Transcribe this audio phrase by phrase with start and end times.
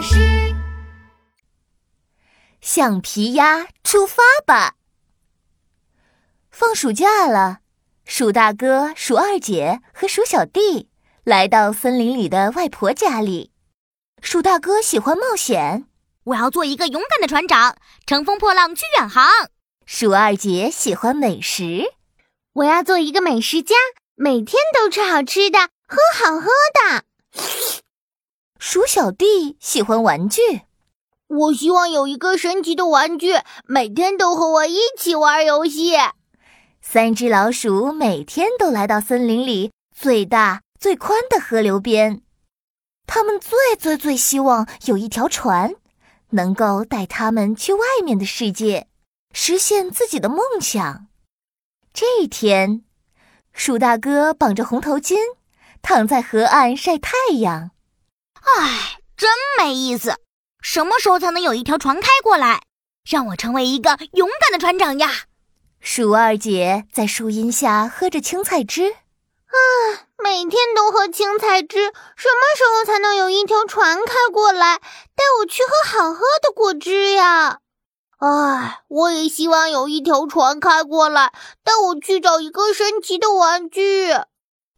[0.00, 0.16] 巴士。
[2.62, 4.76] 橡皮鸭出发吧！
[6.50, 7.58] 放暑假了，
[8.06, 10.88] 鼠大哥、鼠二姐和鼠小弟
[11.22, 13.52] 来到森林里的外婆家里。
[14.22, 15.86] 鼠大哥喜欢冒险，
[16.24, 17.76] 我要做一个勇敢的船长，
[18.06, 19.28] 乘风破浪去远航。
[19.84, 21.92] 鼠二姐喜欢美食，
[22.54, 23.74] 我要做一个美食家，
[24.14, 27.04] 每天都吃好吃的，喝好喝的。
[28.62, 30.42] 鼠小弟喜欢玩具，
[31.28, 33.32] 我希望有一个神奇的玩具，
[33.64, 35.94] 每天都和我一起玩游戏。
[36.82, 42.20] 三只老鼠每天都来到森林里最大最宽的河流边，
[43.06, 45.74] 他们最最最希望有一条船，
[46.32, 48.88] 能够带他们去外面的世界，
[49.32, 51.06] 实现自己的梦想。
[51.94, 52.84] 这一天，
[53.54, 55.16] 鼠大哥绑着红头巾，
[55.80, 57.70] 躺在河岸晒太阳。
[58.58, 60.16] 唉，真没意思！
[60.60, 62.62] 什么时候才能有一条船开过来，
[63.08, 65.10] 让我成为一个勇敢的船长呀？
[65.80, 68.90] 鼠二姐在树荫下喝着青菜汁。
[68.90, 69.56] 啊，
[70.22, 77.60] 每天都喝青菜汁，什么时候才能有一条船开过来，带我去喝好喝的果汁呀？
[78.18, 81.32] 唉，我也希望有一条船开过来，
[81.64, 84.14] 带我去找一个神奇的玩具。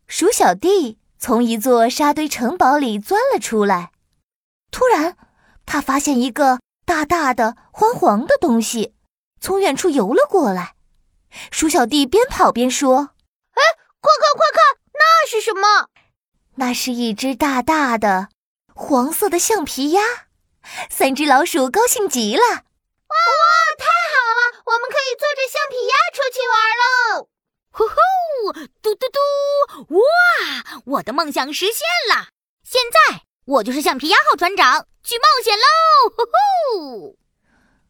[0.06, 0.98] 鼠小弟。
[1.22, 3.92] 从一座沙堆城堡里钻了出来，
[4.72, 5.16] 突然，
[5.64, 8.92] 他发现一个大大的、黄黄的东西
[9.40, 10.74] 从远处游了过来。
[11.52, 13.10] 鼠小弟边跑边说
[13.54, 13.62] ：“哎，
[14.00, 15.86] 快看快看，那是什么？
[16.56, 18.28] 那是一只大大的
[18.74, 20.02] 黄色的橡皮鸭。”
[20.90, 23.44] 三只老鼠高兴极了：“哇哇，
[23.78, 27.28] 太好了，我们可以坐着橡皮鸭出去玩喽！”
[27.74, 29.94] 呼呼，嘟嘟嘟！
[29.94, 32.28] 哇，我的梦想实现了！
[32.62, 36.10] 现在我就是橡皮鸭号船长，去冒险喽！
[36.14, 36.22] 呼
[36.92, 37.18] 呼。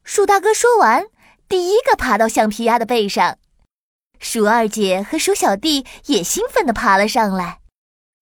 [0.04, 1.08] 鼠大哥说完，
[1.48, 3.38] 第一个爬到橡皮鸭的背上。
[4.20, 7.60] 鼠二姐和鼠小弟也兴奋地爬了上来，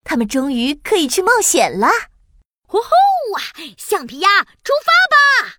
[0.02, 1.90] 他们终于可以去冒险啦！
[2.66, 2.86] 呼呼
[3.36, 3.42] 啊，
[3.76, 5.56] 橡皮鸭出发吧！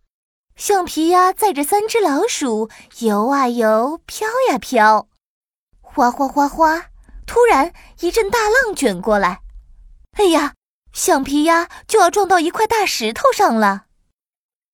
[0.56, 2.72] 橡皮鸭载着三只老鼠
[3.02, 5.08] 游啊游，飘呀飘。
[5.94, 6.86] 哗哗哗哗！
[7.26, 9.42] 突然一阵大浪卷过来，
[10.18, 10.56] 哎呀，
[10.92, 13.86] 橡皮鸭就要撞到一块大石头上了。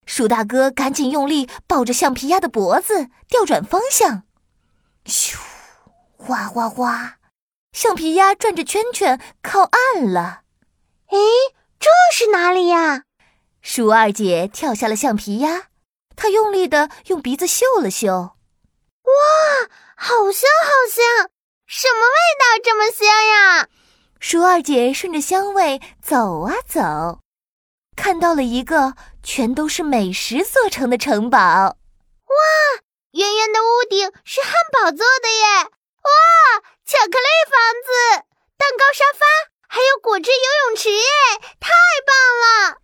[0.05, 4.23] 鼠大哥赶紧用力抱着橡皮鸭的脖子，调转方向。
[5.05, 5.37] 咻！
[6.17, 7.17] 哗哗哗！
[7.73, 10.41] 橡皮鸭转着圈圈靠岸了。
[11.07, 11.17] 哎，
[11.79, 13.03] 这是哪里呀？
[13.61, 15.67] 鼠二姐跳下了橡皮鸭，
[16.15, 18.11] 她用力的用鼻子嗅了嗅。
[19.03, 19.69] 哇！
[19.99, 21.31] 好香，好香！
[21.65, 23.67] 什么味道这么香呀？
[24.19, 27.19] 鼠二姐顺着香味走啊走，
[27.95, 28.93] 看到了一个
[29.23, 31.39] 全都是美食做成的城堡。
[31.39, 32.35] 哇，
[33.13, 35.63] 圆圆的屋顶是汉堡做的耶！
[35.65, 38.23] 哇，巧克力房子、
[38.55, 39.25] 蛋糕沙发，
[39.67, 41.01] 还有果汁游泳池耶！
[41.59, 41.71] 太
[42.05, 42.77] 棒了！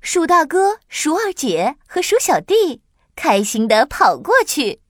[0.00, 2.82] 鼠大哥、鼠二姐和鼠小弟
[3.14, 4.80] 开心地跑过去。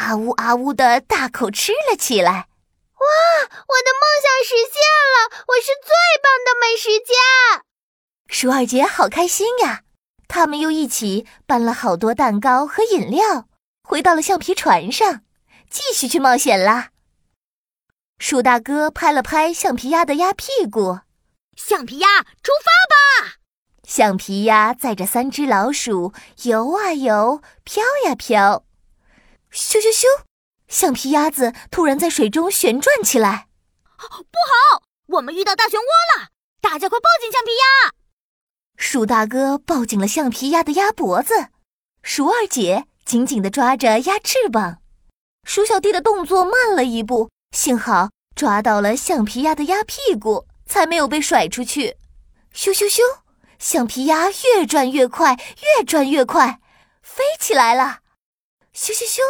[0.00, 2.32] 啊呜啊呜的大口吃了起来！
[2.32, 3.06] 哇，
[3.44, 4.80] 我的梦想实现
[5.12, 5.44] 了！
[5.46, 7.64] 我是最棒的美食家！
[8.26, 9.82] 鼠二姐好开心呀！
[10.26, 13.46] 他们又一起搬了好多蛋糕和饮料，
[13.82, 15.20] 回到了橡皮船上，
[15.68, 16.92] 继续去冒险啦。
[18.18, 21.00] 鼠大哥拍了拍橡皮鸭的鸭屁股，
[21.56, 23.34] 橡皮鸭出发吧！
[23.86, 28.64] 橡皮鸭载着三只老鼠游啊游，飘呀飘。
[29.52, 30.04] 咻咻咻！
[30.68, 33.48] 橡皮鸭子突然在水中旋转起来，
[33.98, 36.28] 不好，我们遇到大漩涡了！
[36.60, 37.92] 大家快抱紧橡皮鸭！
[38.76, 41.48] 鼠大哥抱紧了橡皮鸭的鸭脖子，
[42.02, 44.78] 鼠二姐紧紧地抓着鸭翅膀，
[45.44, 51.96] 鼠小弟的动作慢了一步，幸好抓到了橡皮鸭的鸭屁股，才没有被甩出去。
[52.54, 53.00] 咻咻咻！
[53.58, 55.36] 橡皮鸭越转越快，
[55.78, 56.60] 越转越快，
[57.02, 57.98] 飞起来了。
[58.80, 59.20] 咻咻咻！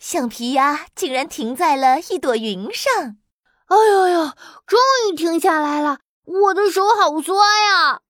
[0.00, 3.18] 橡皮鸭竟然停在了一朵云上。
[3.66, 4.32] 哎呦呦！
[4.66, 8.00] 终于停下来了，我的手好酸呀！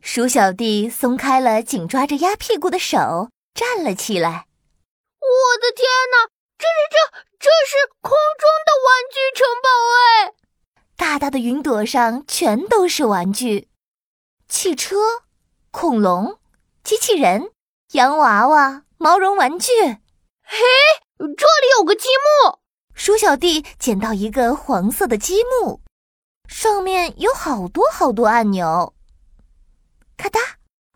[0.00, 4.46] 鼠小弟松开了紧抓着鸭屁股的手，站了起来。
[5.18, 6.30] 我的天哪！
[6.56, 10.34] 这是这这是空中的玩具城堡哎！
[10.96, 13.68] 大大的云朵上全都是玩具：
[14.48, 14.96] 汽车、
[15.72, 16.38] 恐龙、
[16.84, 17.50] 机器人、
[17.94, 19.98] 洋娃娃、毛绒玩具。
[20.54, 20.58] 嘿，
[21.16, 22.58] 这里有个积木。
[22.92, 25.80] 鼠小弟捡到一个黄色的积木，
[26.46, 28.92] 上面有好多好多按钮。
[30.18, 30.38] 咔哒，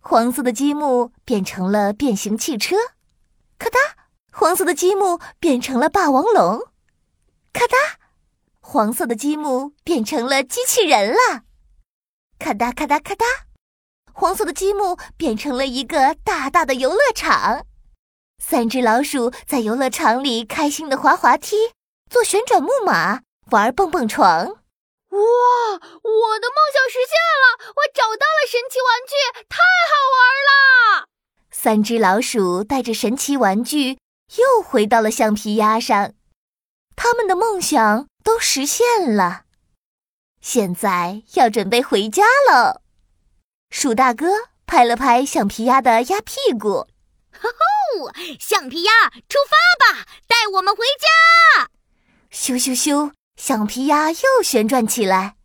[0.03, 2.77] 黄色的积木变成了变形汽车，
[3.59, 3.79] 咔哒，
[4.31, 6.61] 黄色的积木变成了霸王龙，
[7.55, 7.77] 咔哒，
[8.61, 11.45] 黄色的积木变成了机器人了，
[12.39, 13.25] 咔哒咔哒咔哒，
[14.13, 17.65] 黄色的积木变成了一个大大的游乐场。
[18.39, 21.57] 三只老鼠在游乐场里开心的滑滑梯、
[22.11, 24.29] 坐旋转木马、玩蹦蹦床。
[25.11, 25.19] 哇！
[25.19, 29.15] 我的梦想实现了，我找到了神奇玩具，
[29.49, 29.57] 太
[29.89, 30.19] 好玩
[30.49, 31.07] 了！
[31.51, 33.99] 三只老鼠带着神奇玩具
[34.37, 36.13] 又回到了橡皮鸭上，
[36.95, 39.45] 他们的梦想都实现了，
[40.43, 42.83] 现在要准备回家了。
[43.71, 44.27] 鼠大哥
[44.67, 46.87] 拍了拍橡皮鸭的鸭屁股，
[47.41, 47.49] 吼
[48.39, 51.71] 橡皮鸭出发吧，带我们回家！
[52.31, 53.13] 咻咻咻！
[53.37, 55.37] 橡皮鸭又旋转起来，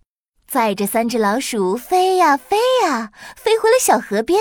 [0.48, 4.39] 载着三只老鼠飞呀飞呀，飞回了小河边。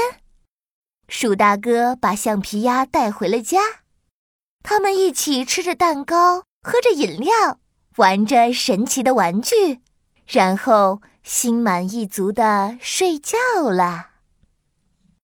[1.08, 3.58] 鼠大哥把橡皮鸭带回了家，
[4.62, 7.58] 他们一起吃着蛋糕，喝着饮料，
[7.96, 9.80] 玩着神奇的玩具，
[10.26, 13.36] 然后心满意足的睡觉
[13.70, 14.09] 了。